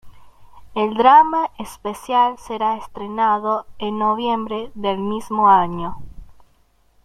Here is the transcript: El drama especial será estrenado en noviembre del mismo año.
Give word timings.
El 0.73 0.95
drama 0.95 1.51
especial 1.59 2.35
será 2.39 2.75
estrenado 2.75 3.67
en 3.77 3.99
noviembre 3.99 4.71
del 4.73 4.97
mismo 4.97 5.47
año. 5.47 5.99